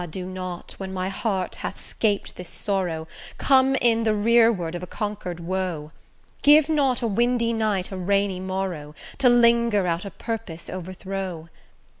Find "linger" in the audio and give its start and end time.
9.29-9.85